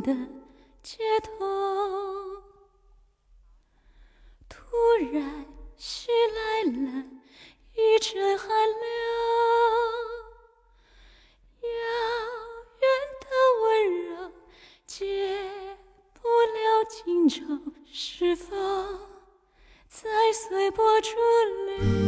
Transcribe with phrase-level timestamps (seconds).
[0.00, 0.14] 的
[0.82, 1.30] 街头，
[4.48, 4.58] 突
[5.12, 5.46] 然
[5.76, 7.04] 袭来了
[7.74, 8.86] 一阵寒流，
[11.62, 11.68] 遥
[12.80, 12.88] 远
[13.20, 13.26] 的
[13.62, 13.66] 温
[14.04, 14.32] 柔
[14.86, 14.96] 解
[16.12, 17.42] 不了今愁，
[17.92, 18.56] 是否
[19.86, 21.10] 在随波逐
[21.66, 22.07] 流？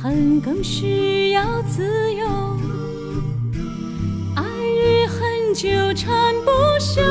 [0.00, 1.82] 恨更需要自
[2.14, 2.24] 由，
[4.36, 7.02] 爱与恨纠缠不休。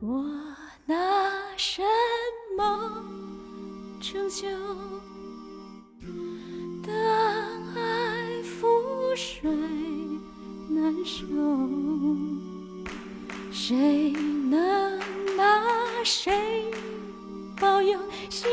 [0.00, 0.24] 我
[0.86, 0.96] 拿
[1.56, 1.82] 什
[2.58, 3.04] 么
[4.00, 4.48] 拯救？
[6.84, 6.92] 当
[7.76, 9.48] 爱覆水
[10.68, 11.22] 难收，
[13.52, 14.10] 谁
[14.50, 14.98] 能
[15.36, 15.62] 拿
[16.02, 16.32] 谁
[17.60, 17.96] 保佑
[18.28, 18.50] 心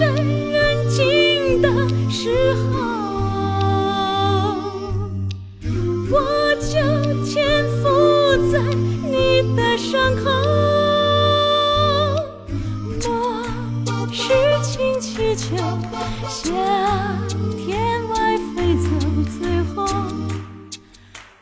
[0.00, 1.68] 人静的
[2.08, 2.70] 时候，
[6.10, 6.14] 我
[6.56, 6.72] 就
[7.22, 7.36] 潜
[7.82, 7.84] 伏
[8.50, 8.54] 在
[9.04, 10.30] 你的伤口。
[13.04, 14.24] 我是
[14.62, 15.54] 轻气球，
[16.26, 16.48] 向
[17.58, 17.68] 天
[18.08, 18.88] 外飞走，
[19.38, 19.38] 最
[19.74, 19.76] 后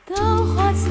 [0.04, 0.12] 都
[0.46, 0.88] 化作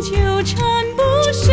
[0.00, 0.12] 纠
[0.44, 0.58] 缠
[0.96, 1.52] 不休。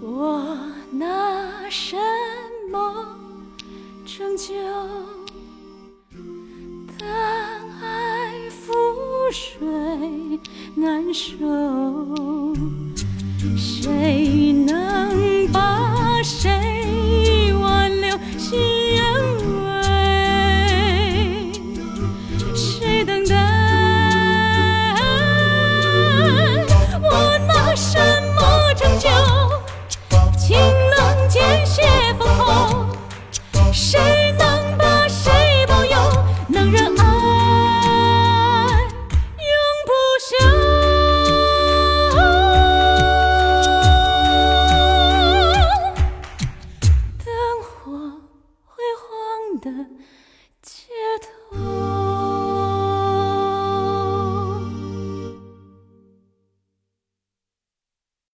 [0.00, 0.56] 我
[0.92, 1.96] 拿什
[2.72, 3.06] 么
[4.06, 4.54] 拯救？
[6.98, 7.06] 当
[7.82, 9.58] 爱覆水
[10.74, 12.54] 难收，
[13.56, 14.74] 谁能